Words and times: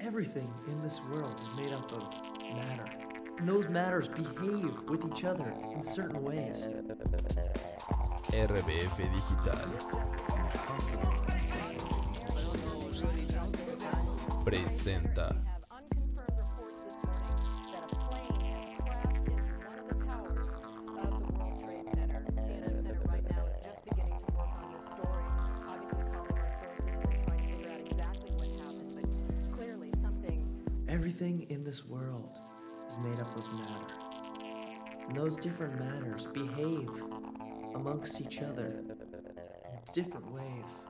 Everything 0.00 0.48
in 0.68 0.80
this 0.80 1.00
world 1.12 1.40
is 1.40 1.56
made 1.56 1.72
up 1.72 1.90
of 1.92 2.02
matter. 2.54 2.84
And 3.38 3.48
those 3.48 3.68
matters 3.68 4.06
behave 4.08 4.80
with 4.88 5.04
each 5.04 5.24
other 5.24 5.52
in 5.74 5.82
certain 5.82 6.22
ways. 6.22 6.68
RBF 8.30 8.96
Digital 8.96 9.88
presenta 14.44 15.47
Everything 31.08 31.46
in 31.48 31.64
this 31.64 31.86
world 31.86 32.30
is 32.86 32.98
made 32.98 33.18
up 33.18 33.34
of 33.34 33.50
matter. 33.54 33.94
And 35.08 35.16
those 35.16 35.38
different 35.38 35.78
matters 35.78 36.26
behave 36.26 36.86
amongst 37.74 38.20
each 38.20 38.42
other 38.42 38.82
in 38.84 39.92
different 39.94 40.26
ways. 40.30 40.86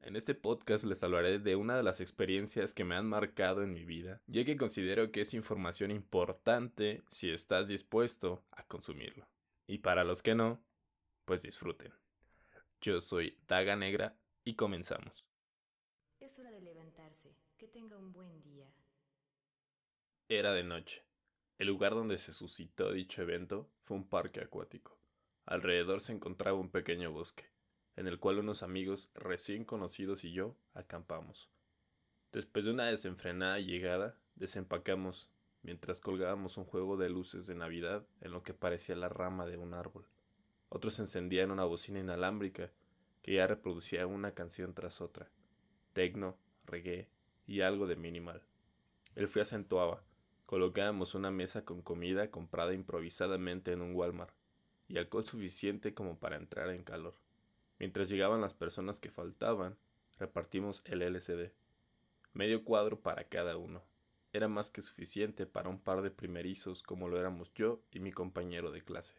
En 0.00 0.16
este 0.16 0.34
podcast 0.34 0.86
les 0.86 1.02
hablaré 1.02 1.38
de 1.38 1.54
una 1.54 1.76
de 1.76 1.82
las 1.82 2.00
experiencias 2.00 2.72
que 2.72 2.84
me 2.84 2.94
han 2.94 3.06
marcado 3.06 3.62
en 3.62 3.74
mi 3.74 3.84
vida, 3.84 4.22
ya 4.28 4.46
que 4.46 4.56
considero 4.56 5.12
que 5.12 5.20
es 5.20 5.34
información 5.34 5.90
importante 5.90 7.02
si 7.10 7.30
estás 7.30 7.68
dispuesto 7.68 8.46
a 8.52 8.62
consumirlo. 8.62 9.28
Y 9.66 9.80
para 9.80 10.04
los 10.04 10.22
que 10.22 10.34
no, 10.34 10.64
pues 11.26 11.42
disfruten. 11.42 11.92
Yo 12.80 13.02
soy 13.02 13.36
Daga 13.46 13.76
Negra 13.76 14.16
y 14.44 14.54
comenzamos. 14.54 15.24
Es 16.20 16.38
hora 16.38 16.50
de 16.50 16.60
levantarse. 16.60 17.34
Que 17.58 17.66
tenga 17.66 17.96
un 17.98 18.12
buen 18.12 18.40
día. 18.42 18.72
Era 20.28 20.52
de 20.52 20.62
noche. 20.62 21.02
El 21.58 21.66
lugar 21.66 21.92
donde 21.92 22.18
se 22.18 22.32
suscitó 22.32 22.92
dicho 22.92 23.20
evento 23.20 23.68
fue 23.82 23.96
un 23.96 24.08
parque 24.08 24.40
acuático. 24.40 24.96
Alrededor 25.44 26.00
se 26.00 26.12
encontraba 26.12 26.58
un 26.58 26.70
pequeño 26.70 27.10
bosque, 27.10 27.50
en 27.96 28.06
el 28.06 28.20
cual 28.20 28.38
unos 28.38 28.62
amigos 28.62 29.10
recién 29.14 29.64
conocidos 29.64 30.22
y 30.22 30.32
yo 30.32 30.54
acampamos. 30.74 31.50
Después 32.30 32.64
de 32.64 32.70
una 32.70 32.86
desenfrenada 32.86 33.58
llegada, 33.58 34.20
desempacamos 34.36 35.30
mientras 35.62 36.00
colgábamos 36.00 36.58
un 36.58 36.64
juego 36.64 36.96
de 36.96 37.08
luces 37.08 37.46
de 37.46 37.54
Navidad 37.54 38.06
en 38.20 38.32
lo 38.32 38.42
que 38.42 38.54
parecía 38.54 38.94
la 38.94 39.08
rama 39.08 39.46
de 39.46 39.56
un 39.56 39.74
árbol. 39.74 40.06
Otros 40.68 41.00
encendían 41.00 41.50
una 41.50 41.64
bocina 41.64 41.98
inalámbrica 41.98 42.70
que 43.22 43.34
ya 43.34 43.46
reproducía 43.46 44.06
una 44.06 44.32
canción 44.32 44.74
tras 44.74 45.00
otra, 45.00 45.30
tecno, 45.92 46.36
reggae 46.64 47.08
y 47.46 47.62
algo 47.62 47.86
de 47.86 47.96
minimal. 47.96 48.42
El 49.14 49.28
frío 49.28 49.42
acentuaba. 49.42 50.04
Colocábamos 50.46 51.14
una 51.14 51.30
mesa 51.30 51.64
con 51.64 51.82
comida 51.82 52.30
comprada 52.30 52.72
improvisadamente 52.72 53.72
en 53.72 53.82
un 53.82 53.94
Walmart 53.94 54.34
y 54.86 54.96
alcohol 54.96 55.24
suficiente 55.24 55.92
como 55.92 56.18
para 56.18 56.36
entrar 56.36 56.70
en 56.70 56.84
calor. 56.84 57.14
Mientras 57.78 58.08
llegaban 58.08 58.40
las 58.40 58.54
personas 58.54 59.00
que 59.00 59.10
faltaban, 59.10 59.76
repartimos 60.18 60.82
el 60.84 61.02
LCD. 61.02 61.52
Medio 62.32 62.64
cuadro 62.64 63.00
para 63.00 63.24
cada 63.24 63.56
uno. 63.56 63.82
Era 64.32 64.48
más 64.48 64.70
que 64.70 64.82
suficiente 64.82 65.46
para 65.46 65.68
un 65.68 65.80
par 65.80 66.02
de 66.02 66.10
primerizos 66.10 66.82
como 66.82 67.08
lo 67.08 67.18
éramos 67.18 67.52
yo 67.54 67.82
y 67.90 68.00
mi 68.00 68.12
compañero 68.12 68.70
de 68.70 68.82
clase. 68.82 69.16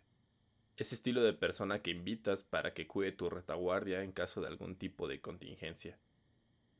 Ese 0.79 0.95
estilo 0.95 1.21
de 1.21 1.33
persona 1.33 1.81
que 1.81 1.91
invitas 1.91 2.45
para 2.45 2.73
que 2.73 2.87
cuide 2.87 3.11
tu 3.11 3.29
retaguardia 3.29 4.01
en 4.01 4.13
caso 4.13 4.39
de 4.39 4.47
algún 4.47 4.77
tipo 4.77 5.09
de 5.09 5.19
contingencia. 5.19 5.99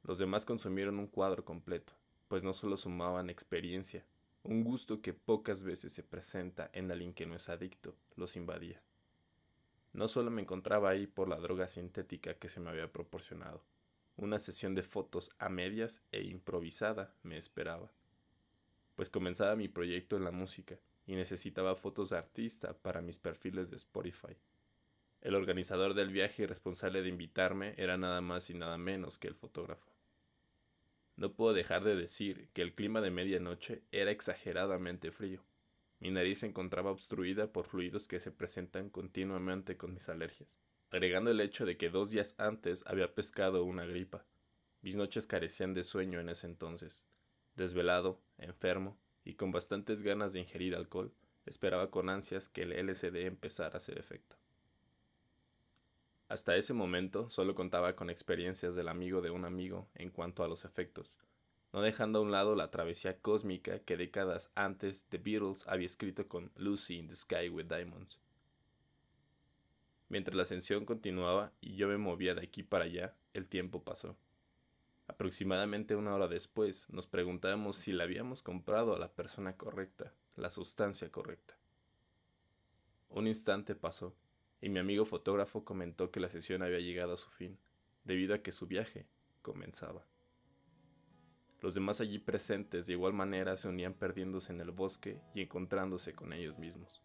Los 0.03 0.19
demás 0.19 0.45
consumieron 0.45 0.99
un 0.99 1.07
cuadro 1.07 1.43
completo, 1.43 1.91
pues 2.29 2.45
no 2.45 2.53
solo 2.53 2.77
sumaban 2.77 3.29
experiencia, 3.29 4.05
un 4.43 4.63
gusto 4.63 5.01
que 5.01 5.11
pocas 5.11 5.63
veces 5.63 5.91
se 5.91 6.01
presenta 6.01 6.69
en 6.71 6.89
alguien 6.89 7.13
que 7.13 7.25
no 7.25 7.35
es 7.35 7.49
adicto, 7.49 7.93
los 8.15 8.37
invadía. 8.37 8.81
No 9.91 10.07
solo 10.07 10.31
me 10.31 10.43
encontraba 10.43 10.91
ahí 10.91 11.05
por 11.05 11.27
la 11.27 11.35
droga 11.35 11.67
sintética 11.67 12.35
que 12.35 12.47
se 12.47 12.61
me 12.61 12.69
había 12.69 12.93
proporcionado, 12.93 13.65
una 14.15 14.39
sesión 14.39 14.75
de 14.75 14.83
fotos 14.83 15.29
a 15.39 15.49
medias 15.49 16.03
e 16.13 16.21
improvisada 16.21 17.13
me 17.21 17.35
esperaba, 17.35 17.91
pues 18.95 19.09
comenzaba 19.09 19.57
mi 19.57 19.67
proyecto 19.67 20.15
en 20.15 20.23
la 20.23 20.31
música 20.31 20.79
y 21.09 21.15
necesitaba 21.15 21.75
fotos 21.75 22.11
de 22.11 22.17
artista 22.17 22.77
para 22.77 23.01
mis 23.01 23.17
perfiles 23.17 23.71
de 23.71 23.77
Spotify. 23.77 24.37
El 25.21 25.33
organizador 25.33 25.95
del 25.95 26.11
viaje 26.11 26.43
y 26.43 26.45
responsable 26.45 27.01
de 27.01 27.09
invitarme 27.09 27.73
era 27.77 27.97
nada 27.97 28.21
más 28.21 28.51
y 28.51 28.53
nada 28.53 28.77
menos 28.77 29.17
que 29.17 29.27
el 29.27 29.33
fotógrafo. 29.33 29.91
No 31.15 31.33
puedo 31.33 31.55
dejar 31.55 31.83
de 31.83 31.95
decir 31.95 32.49
que 32.53 32.61
el 32.61 32.75
clima 32.75 33.01
de 33.01 33.09
medianoche 33.09 33.81
era 33.91 34.11
exageradamente 34.11 35.11
frío. 35.11 35.43
Mi 35.97 36.11
nariz 36.11 36.41
se 36.41 36.45
encontraba 36.45 36.91
obstruida 36.91 37.51
por 37.51 37.65
fluidos 37.65 38.07
que 38.07 38.19
se 38.19 38.31
presentan 38.31 38.91
continuamente 38.91 39.77
con 39.77 39.95
mis 39.95 40.09
alergias, 40.09 40.61
agregando 40.91 41.31
el 41.31 41.41
hecho 41.41 41.65
de 41.65 41.75
que 41.75 41.89
dos 41.89 42.11
días 42.11 42.39
antes 42.39 42.85
había 42.85 43.15
pescado 43.15 43.63
una 43.63 43.83
gripa. 43.83 44.27
Mis 44.83 44.95
noches 44.95 45.25
carecían 45.25 45.73
de 45.73 45.83
sueño 45.83 46.19
en 46.19 46.29
ese 46.29 46.45
entonces. 46.45 47.07
Desvelado, 47.55 48.21
enfermo 48.37 48.99
y 49.29 49.35
con 49.35 49.51
bastantes 49.51 50.01
ganas 50.01 50.33
de 50.33 50.39
ingerir 50.39 50.75
alcohol, 50.75 51.13
esperaba 51.45 51.91
con 51.91 52.09
ansias 52.09 52.49
que 52.49 52.63
el 52.63 52.71
LCD 52.71 53.27
empezara 53.27 53.75
a 53.75 53.77
hacer 53.77 53.99
efecto. 53.99 54.35
Hasta 56.27 56.55
ese 56.55 56.73
momento 56.73 57.29
solo 57.29 57.53
contaba 57.53 57.95
con 57.95 58.09
experiencias 58.09 58.75
del 58.75 58.87
amigo 58.87 59.21
de 59.21 59.29
un 59.29 59.45
amigo 59.45 59.87
en 59.93 60.09
cuanto 60.09 60.43
a 60.43 60.47
los 60.47 60.65
efectos, 60.65 61.11
no 61.71 61.81
dejando 61.81 62.19
a 62.19 62.21
un 62.23 62.31
lado 62.31 62.55
la 62.55 62.71
travesía 62.71 63.19
cósmica 63.19 63.79
que 63.79 63.97
décadas 63.97 64.51
antes 64.55 65.05
The 65.05 65.19
Beatles 65.19 65.67
había 65.67 65.85
escrito 65.85 66.27
con 66.27 66.51
Lucy 66.55 66.97
in 66.97 67.07
the 67.07 67.15
Sky 67.15 67.49
with 67.49 67.65
Diamonds. 67.65 68.19
Mientras 70.07 70.35
la 70.35 70.41
ascensión 70.41 70.85
continuaba 70.85 71.51
y 71.61 71.75
yo 71.75 71.87
me 71.87 71.97
movía 71.97 72.33
de 72.33 72.41
aquí 72.41 72.63
para 72.63 72.85
allá, 72.85 73.15
el 73.33 73.47
tiempo 73.47 73.83
pasó. 73.83 74.17
Aproximadamente 75.09 75.95
una 75.95 76.13
hora 76.13 76.27
después 76.27 76.87
nos 76.91 77.07
preguntábamos 77.07 77.77
si 77.77 77.93
le 77.93 78.03
habíamos 78.03 78.43
comprado 78.43 78.95
a 78.95 78.99
la 78.99 79.11
persona 79.11 79.57
correcta, 79.57 80.13
la 80.35 80.51
sustancia 80.51 81.11
correcta. 81.11 81.57
Un 83.09 83.25
instante 83.25 83.73
pasó 83.73 84.15
y 84.61 84.69
mi 84.69 84.77
amigo 84.77 85.05
fotógrafo 85.05 85.65
comentó 85.65 86.11
que 86.11 86.19
la 86.19 86.29
sesión 86.29 86.61
había 86.61 86.77
llegado 86.77 87.13
a 87.13 87.17
su 87.17 87.31
fin, 87.31 87.57
debido 88.03 88.35
a 88.35 88.43
que 88.43 88.51
su 88.51 88.67
viaje 88.67 89.07
comenzaba. 89.41 90.05
Los 91.59 91.73
demás 91.73 92.01
allí 92.01 92.19
presentes 92.19 92.85
de 92.85 92.93
igual 92.93 93.13
manera 93.13 93.57
se 93.57 93.67
unían 93.67 93.95
perdiéndose 93.95 94.53
en 94.53 94.61
el 94.61 94.69
bosque 94.69 95.19
y 95.33 95.41
encontrándose 95.41 96.13
con 96.13 96.33
ellos 96.33 96.59
mismos. 96.59 97.01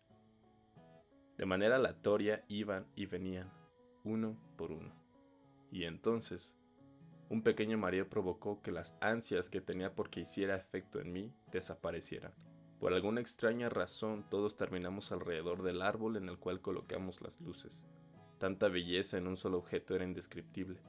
De 1.38 1.46
manera 1.46 1.76
aleatoria 1.76 2.44
iban 2.48 2.86
y 2.96 3.06
venían, 3.06 3.50
uno 4.04 4.36
por 4.58 4.72
uno. 4.72 4.94
Y 5.72 5.84
entonces, 5.84 6.54
un 7.28 7.42
pequeño 7.42 7.78
mareo 7.78 8.08
provocó 8.08 8.60
que 8.60 8.70
las 8.70 8.96
ansias 9.00 9.48
que 9.48 9.60
tenía 9.60 9.94
porque 9.94 10.20
hiciera 10.20 10.56
efecto 10.56 11.00
en 11.00 11.12
mí 11.12 11.32
desaparecieran. 11.50 12.32
Por 12.78 12.92
alguna 12.92 13.20
extraña 13.20 13.68
razón 13.68 14.26
todos 14.28 14.56
terminamos 14.56 15.10
alrededor 15.10 15.62
del 15.62 15.80
árbol 15.80 16.16
en 16.16 16.28
el 16.28 16.38
cual 16.38 16.60
colocamos 16.60 17.22
las 17.22 17.40
luces. 17.40 17.86
Tanta 18.38 18.68
belleza 18.68 19.16
en 19.16 19.26
un 19.26 19.36
solo 19.36 19.58
objeto 19.58 19.94
era 19.94 20.04
indescriptible. 20.04 20.80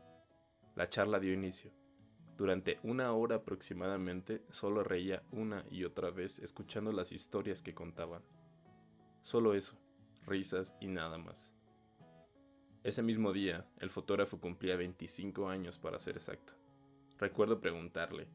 La 0.75 0.89
charla 0.89 1.19
dio 1.19 1.31
inicio. 1.31 1.71
Durante 2.37 2.79
una 2.83 3.13
hora 3.13 3.37
aproximadamente 3.37 4.43
solo 4.49 4.83
reía 4.83 5.23
una 5.31 5.63
y 5.71 5.85
otra 5.85 6.09
vez 6.09 6.39
escuchando 6.39 6.91
las 6.91 7.13
historias 7.13 7.61
que 7.61 7.73
contaban. 7.73 8.23
Solo 9.23 9.53
eso, 9.53 9.77
risas 10.25 10.75
y 10.81 10.87
nada 10.87 11.17
más. 11.17 11.53
Ese 12.85 13.01
mismo 13.01 13.33
día, 13.33 13.65
el 13.79 13.89
fotógrafo 13.89 14.39
cumplía 14.39 14.75
25 14.75 15.49
años 15.49 15.79
para 15.79 15.97
ser 15.97 16.17
exacto. 16.17 16.53
Recuerdo 17.17 17.59
preguntarle, 17.59 18.27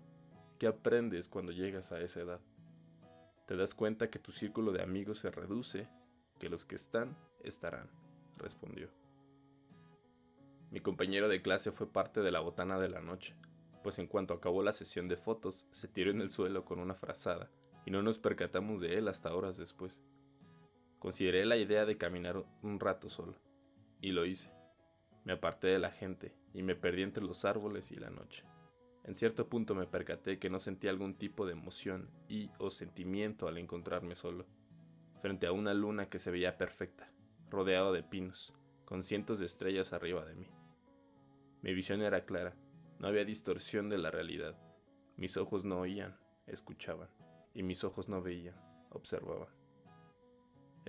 ¿qué 0.59 0.67
aprendes 0.67 1.29
cuando 1.29 1.53
llegas 1.53 1.93
a 1.93 2.01
esa 2.01 2.23
edad? 2.23 2.41
Te 3.47 3.55
das 3.55 3.77
cuenta 3.77 4.11
que 4.11 4.19
tu 4.19 4.33
círculo 4.33 4.73
de 4.73 4.83
amigos 4.83 5.21
se 5.21 5.31
reduce, 5.31 5.87
que 6.41 6.49
los 6.49 6.65
que 6.65 6.75
están, 6.75 7.17
estarán, 7.45 7.89
respondió. 8.39 8.89
Mi 10.73 10.81
compañero 10.81 11.29
de 11.29 11.43
clase 11.43 11.71
fue 11.71 11.93
parte 11.93 12.21
de 12.21 12.33
la 12.33 12.41
botana 12.41 12.81
de 12.81 12.89
la 12.89 13.01
noche, 13.01 13.37
pues 13.85 14.01
en 14.01 14.09
cuanto 14.09 14.35
acabó 14.35 14.65
la 14.65 14.73
sesión 14.73 15.07
de 15.07 15.17
fotos, 15.17 15.65
se 15.71 15.87
tiró 15.87 16.11
en 16.11 16.21
el 16.21 16.33
suelo 16.33 16.65
con 16.65 16.81
una 16.81 16.97
frazada, 16.97 17.53
y 17.87 17.93
no 17.93 18.03
nos 18.03 18.19
percatamos 18.19 18.81
de 18.81 18.99
él 18.99 19.07
hasta 19.07 19.33
horas 19.33 19.59
después. 19.59 20.03
Consideré 20.99 21.47
la 21.47 21.57
idea 21.57 21.87
de 21.87 21.97
caminar 21.97 22.45
un 22.65 22.81
rato 22.81 23.09
solo, 23.09 23.37
y 24.01 24.13
lo 24.13 24.25
hice. 24.27 24.51
Me 25.25 25.33
aparté 25.33 25.69
de 25.69 25.79
la 25.79 25.91
gente 25.91 26.35
y 26.55 26.63
me 26.63 26.75
perdí 26.75 27.03
entre 27.03 27.25
los 27.25 27.45
árboles 27.45 27.93
y 27.93 27.97
la 27.97 28.11
noche. 28.11 28.45
En 29.05 29.15
cierto 29.15 29.49
punto 29.49 29.75
me 29.75 29.87
percaté 29.87 30.39
que 30.39 30.51
no 30.51 30.59
sentía 30.59 30.91
algún 30.91 31.15
tipo 31.15 31.47
de 31.47 31.53
emoción 31.53 32.11
y 32.29 32.51
o 32.59 32.71
sentimiento 32.71 33.49
al 33.49 33.59
encontrarme 33.59 34.15
solo, 34.15 34.47
frente 35.21 35.47
a 35.47 35.53
una 35.53 35.75
luna 35.75 36.09
que 36.09 36.19
se 36.19 36.31
veía 36.31 36.59
perfecta, 36.59 37.11
rodeado 37.51 37.93
de 37.93 38.03
pinos, 38.03 38.55
con 38.85 39.03
cientos 39.03 39.39
de 39.39 39.47
estrellas 39.47 39.93
arriba 39.93 40.25
de 40.25 40.35
mí. 40.35 40.47
Mi 41.63 41.75
visión 41.75 42.03
era 42.03 42.25
clara, 42.25 42.55
no 42.99 43.09
había 43.09 43.25
distorsión 43.25 43.89
de 43.89 43.99
la 43.99 44.11
realidad. 44.11 44.57
Mis 45.17 45.37
ojos 45.37 45.65
no 45.65 45.81
oían, 45.81 46.19
escuchaban, 46.47 47.09
y 47.55 47.63
mis 47.63 47.85
ojos 47.85 48.09
no 48.09 48.23
veían, 48.23 48.57
observaban. 48.91 49.60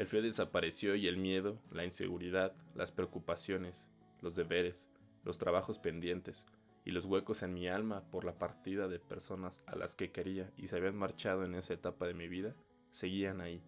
El 0.01 0.07
frío 0.07 0.23
desapareció 0.23 0.95
y 0.95 1.05
el 1.05 1.17
miedo, 1.17 1.61
la 1.69 1.85
inseguridad, 1.85 2.55
las 2.73 2.91
preocupaciones, 2.91 3.87
los 4.19 4.35
deberes, 4.35 4.89
los 5.23 5.37
trabajos 5.37 5.77
pendientes 5.77 6.47
y 6.83 6.89
los 6.89 7.05
huecos 7.05 7.43
en 7.43 7.53
mi 7.53 7.67
alma 7.67 8.01
por 8.09 8.25
la 8.25 8.39
partida 8.39 8.87
de 8.87 8.97
personas 8.97 9.61
a 9.67 9.75
las 9.75 9.95
que 9.95 10.11
quería 10.11 10.51
y 10.57 10.69
se 10.69 10.77
habían 10.77 10.95
marchado 10.95 11.45
en 11.45 11.53
esa 11.53 11.75
etapa 11.75 12.07
de 12.07 12.15
mi 12.15 12.27
vida, 12.27 12.55
seguían 12.89 13.41
ahí. 13.41 13.61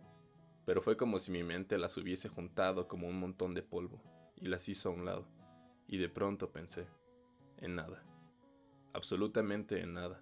Pero 0.65 0.81
fue 0.81 0.97
como 0.97 1.19
si 1.19 1.31
mi 1.31 1.43
mente 1.43 1.77
las 1.77 1.97
hubiese 1.97 2.29
juntado 2.29 2.87
como 2.87 3.07
un 3.07 3.19
montón 3.19 3.53
de 3.53 3.61
polvo 3.61 4.01
y 4.35 4.47
las 4.47 4.67
hizo 4.69 4.89
a 4.89 4.93
un 4.93 5.05
lado. 5.05 5.27
Y 5.87 5.97
de 5.97 6.09
pronto 6.09 6.51
pensé, 6.51 6.87
en 7.59 7.75
nada. 7.75 8.01
Absolutamente 8.93 9.81
en 9.81 9.93
nada. 9.93 10.19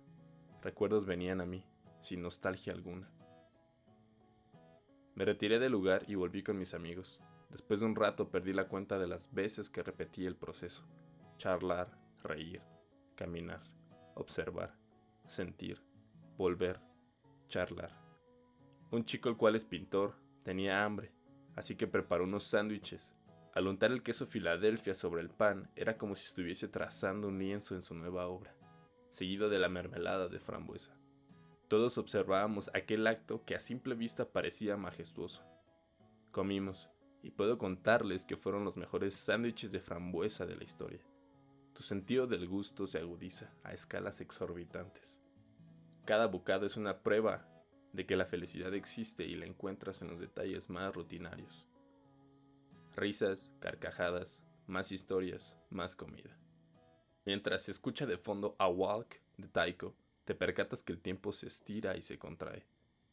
Recuerdos 0.62 1.06
venían 1.06 1.40
a 1.40 1.46
mí, 1.46 1.66
sin 2.02 2.22
nostalgia 2.22 2.74
alguna. 2.74 3.10
Me 5.16 5.26
retiré 5.26 5.60
del 5.60 5.74
lugar 5.74 6.04
y 6.08 6.16
volví 6.16 6.42
con 6.44 6.58
mis 6.58 6.74
amigos. 6.74 7.20
Después 7.50 7.82
de 7.82 7.86
un 7.86 7.96
rato 7.96 8.30
perdí 8.30 8.54
la 8.54 8.68
cuenta 8.68 8.98
de 8.98 9.08
las 9.08 9.34
veces 9.34 9.70
que 9.70 9.84
repetí 9.84 10.26
el 10.26 10.36
proceso. 10.36 10.86
Charlar, 11.38 12.00
reír, 12.24 12.62
caminar, 13.16 13.64
observar, 14.16 14.78
sentir, 15.26 15.82
volver, 16.38 16.80
charlar. 17.50 17.92
Un 18.90 19.06
chico 19.06 19.28
el 19.30 19.38
cual 19.38 19.56
es 19.56 19.66
pintor 19.66 20.16
tenía 20.44 20.84
hambre, 20.84 21.12
así 21.56 21.76
que 21.76 21.88
preparó 21.88 22.24
unos 22.24 22.44
sándwiches. 22.44 23.14
Al 23.54 23.68
untar 23.68 23.92
el 23.92 24.02
queso 24.02 24.26
Filadelfia 24.26 24.96
sobre 24.96 25.22
el 25.22 25.30
pan 25.30 25.70
era 25.76 25.98
como 25.98 26.16
si 26.16 26.26
estuviese 26.26 26.70
trazando 26.70 27.28
un 27.28 27.38
lienzo 27.38 27.76
en 27.76 27.82
su 27.82 27.96
nueva 27.96 28.28
obra, 28.28 28.56
seguido 29.10 29.50
de 29.50 29.60
la 29.60 29.68
mermelada 29.68 30.30
de 30.30 30.40
frambuesa. 30.40 31.01
Todos 31.72 31.98
observábamos 31.98 32.70
aquel 32.74 33.08
acto 33.08 33.46
que 33.46 33.56
a 33.56 33.60
simple 33.62 33.96
vista 33.96 34.30
parecía 34.30 34.76
majestuoso. 34.76 35.42
Comimos, 36.32 36.90
y 37.24 37.32
puedo 37.32 37.58
contarles 37.58 38.26
que 38.26 38.36
fueron 38.36 38.66
los 38.66 38.76
mejores 38.76 39.16
sándwiches 39.16 39.72
de 39.72 39.80
frambuesa 39.80 40.46
de 40.46 40.58
la 40.58 40.66
historia. 40.66 41.00
Tu 41.72 41.82
sentido 41.82 42.28
del 42.28 42.46
gusto 42.46 42.88
se 42.88 42.98
agudiza 42.98 43.54
a 43.64 43.72
escalas 43.72 44.20
exorbitantes. 44.20 45.22
Cada 46.04 46.28
bocado 46.28 46.66
es 46.66 46.76
una 46.76 47.04
prueba 47.04 47.48
de 47.94 48.06
que 48.06 48.18
la 48.18 48.26
felicidad 48.26 48.74
existe 48.74 49.24
y 49.24 49.36
la 49.36 49.46
encuentras 49.46 50.02
en 50.02 50.10
los 50.10 50.20
detalles 50.20 50.70
más 50.70 50.94
rutinarios. 50.94 51.66
Risas, 52.98 53.54
carcajadas, 53.62 54.44
más 54.68 54.92
historias, 54.92 55.56
más 55.70 55.96
comida. 55.96 56.38
Mientras 57.26 57.62
se 57.62 57.72
escucha 57.72 58.06
de 58.06 58.18
fondo 58.18 58.56
A 58.60 58.68
Walk 58.68 59.22
de 59.38 59.48
Taiko, 59.48 59.96
te 60.26 60.36
percatas 60.36 60.84
que 60.84 60.94
el 60.94 61.00
tiempo 61.00 61.34
se 61.34 61.48
estira 61.48 61.98
y 61.98 62.02
se 62.02 62.20
contrae. 62.20 62.66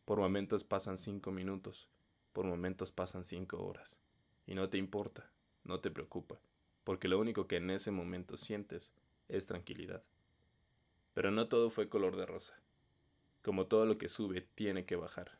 Por 0.04 0.18
momentos 0.18 0.64
pasan 0.64 0.98
cinco 0.98 1.30
minutos, 1.30 1.88
por 2.32 2.44
momentos 2.44 2.92
pasan 2.92 3.24
cinco 3.24 3.64
horas. 3.64 4.00
Y 4.46 4.54
no 4.54 4.68
te 4.68 4.78
importa, 4.78 5.30
no 5.64 5.80
te 5.80 5.90
preocupa, 5.90 6.40
porque 6.84 7.08
lo 7.08 7.18
único 7.18 7.46
que 7.46 7.56
en 7.56 7.70
ese 7.70 7.90
momento 7.90 8.36
sientes 8.36 8.92
es 9.28 9.46
tranquilidad. 9.46 10.02
Pero 11.14 11.30
no 11.30 11.48
todo 11.48 11.70
fue 11.70 11.88
color 11.88 12.16
de 12.16 12.26
rosa. 12.26 12.60
Como 13.42 13.66
todo 13.66 13.86
lo 13.86 13.98
que 13.98 14.08
sube, 14.08 14.42
tiene 14.54 14.84
que 14.84 14.96
bajar. 14.96 15.38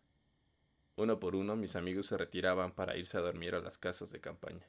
Uno 0.96 1.20
por 1.20 1.36
uno 1.36 1.54
mis 1.54 1.76
amigos 1.76 2.06
se 2.06 2.16
retiraban 2.16 2.72
para 2.72 2.96
irse 2.96 3.16
a 3.16 3.20
dormir 3.20 3.54
a 3.54 3.60
las 3.60 3.78
casas 3.78 4.10
de 4.10 4.20
campaña. 4.20 4.66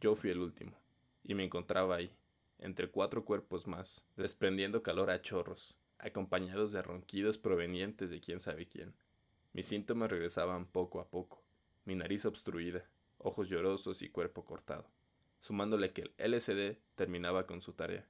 Yo 0.00 0.14
fui 0.14 0.30
el 0.30 0.38
último, 0.38 0.78
y 1.24 1.34
me 1.34 1.44
encontraba 1.44 1.96
ahí, 1.96 2.14
entre 2.58 2.90
cuatro 2.90 3.24
cuerpos 3.24 3.66
más, 3.66 4.04
desprendiendo 4.16 4.82
calor 4.82 5.10
a 5.10 5.20
chorros, 5.20 5.76
acompañados 5.98 6.72
de 6.72 6.82
ronquidos 6.82 7.38
provenientes 7.38 8.10
de 8.10 8.20
quién 8.20 8.40
sabe 8.40 8.68
quién. 8.68 8.94
Mis 9.52 9.66
síntomas 9.66 10.10
regresaban 10.10 10.66
poco 10.66 11.00
a 11.00 11.08
poco, 11.08 11.42
mi 11.84 11.94
nariz 11.94 12.24
obstruida, 12.26 12.88
ojos 13.18 13.48
llorosos 13.48 14.02
y 14.02 14.08
cuerpo 14.08 14.44
cortado, 14.44 14.90
sumándole 15.40 15.92
que 15.92 16.02
el 16.02 16.14
LCD 16.18 16.78
terminaba 16.94 17.46
con 17.46 17.60
su 17.60 17.72
tarea. 17.72 18.06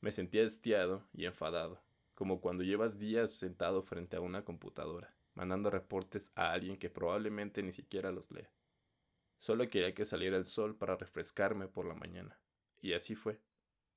Me 0.00 0.12
sentía 0.12 0.42
estiado 0.42 1.08
y 1.12 1.24
enfadado, 1.24 1.80
como 2.14 2.40
cuando 2.40 2.64
llevas 2.64 2.98
días 2.98 3.32
sentado 3.32 3.82
frente 3.82 4.16
a 4.16 4.20
una 4.20 4.44
computadora, 4.44 5.14
mandando 5.34 5.70
reportes 5.70 6.32
a 6.34 6.52
alguien 6.52 6.76
que 6.76 6.90
probablemente 6.90 7.62
ni 7.62 7.72
siquiera 7.72 8.12
los 8.12 8.30
lee. 8.30 8.46
Solo 9.38 9.68
quería 9.68 9.94
que 9.94 10.04
saliera 10.04 10.36
el 10.36 10.44
sol 10.44 10.76
para 10.76 10.96
refrescarme 10.96 11.68
por 11.68 11.86
la 11.86 11.94
mañana. 11.94 12.38
Y 12.80 12.92
así 12.92 13.14
fue. 13.14 13.40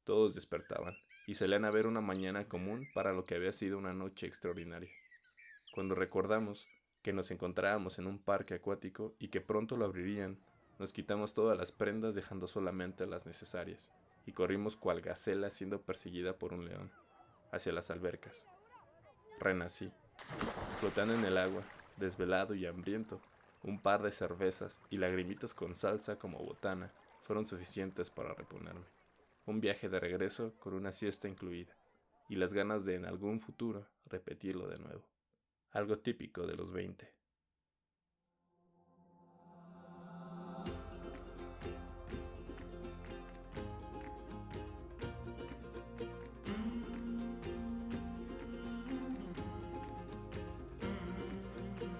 Todos 0.03 0.35
despertaban 0.35 0.95
y 1.31 1.35
salían 1.35 1.63
a 1.63 1.71
ver 1.71 1.87
una 1.87 2.01
mañana 2.01 2.49
común 2.49 2.89
para 2.93 3.13
lo 3.13 3.23
que 3.23 3.35
había 3.35 3.53
sido 3.53 3.77
una 3.77 3.93
noche 3.93 4.27
extraordinaria. 4.27 4.91
Cuando 5.71 5.95
recordamos 5.95 6.67
que 7.01 7.13
nos 7.13 7.31
encontrábamos 7.31 7.99
en 7.99 8.07
un 8.07 8.19
parque 8.19 8.55
acuático 8.55 9.15
y 9.17 9.29
que 9.29 9.39
pronto 9.39 9.77
lo 9.77 9.85
abrirían, 9.85 10.37
nos 10.77 10.91
quitamos 10.91 11.33
todas 11.33 11.57
las 11.57 11.71
prendas 11.71 12.15
dejando 12.15 12.49
solamente 12.49 13.07
las 13.07 13.25
necesarias, 13.25 13.89
y 14.25 14.33
corrimos 14.33 14.75
cual 14.75 14.99
gacela 14.99 15.49
siendo 15.51 15.81
perseguida 15.81 16.37
por 16.37 16.51
un 16.51 16.65
león 16.65 16.91
hacia 17.53 17.71
las 17.71 17.91
albercas. 17.91 18.45
Renací, 19.39 19.89
flotando 20.81 21.13
en 21.13 21.23
el 21.23 21.37
agua, 21.37 21.63
desvelado 21.95 22.55
y 22.55 22.65
hambriento. 22.65 23.21
Un 23.63 23.79
par 23.79 24.01
de 24.01 24.11
cervezas 24.11 24.81
y 24.89 24.97
lagrimitas 24.97 25.53
con 25.53 25.75
salsa 25.75 26.19
como 26.19 26.39
botana 26.39 26.91
fueron 27.23 27.47
suficientes 27.47 28.09
para 28.09 28.33
reponerme. 28.33 29.00
Un 29.51 29.59
viaje 29.59 29.89
de 29.89 29.99
regreso 29.99 30.55
con 30.59 30.73
una 30.73 30.93
siesta 30.93 31.27
incluida, 31.27 31.75
y 32.29 32.37
las 32.37 32.53
ganas 32.53 32.85
de 32.85 32.95
en 32.95 33.03
algún 33.03 33.41
futuro 33.41 33.85
repetirlo 34.05 34.69
de 34.69 34.79
nuevo. 34.79 35.05
Algo 35.71 35.99
típico 35.99 36.47
de 36.47 36.55
los 36.55 36.71
20. 36.71 37.13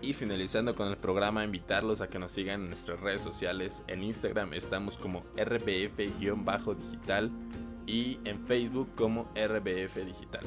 Y 0.01 0.13
finalizando 0.13 0.75
con 0.75 0.87
el 0.87 0.97
programa, 0.97 1.43
invitarlos 1.43 2.01
a 2.01 2.09
que 2.09 2.17
nos 2.17 2.31
sigan 2.31 2.61
en 2.61 2.69
nuestras 2.69 2.99
redes 2.99 3.21
sociales. 3.21 3.83
En 3.87 4.03
Instagram 4.03 4.53
estamos 4.53 4.97
como 4.97 5.23
rbf-digital 5.35 7.31
y 7.85 8.17
en 8.25 8.39
Facebook 8.47 8.89
como 8.95 9.29
rbf 9.35 10.03
digital. 10.03 10.45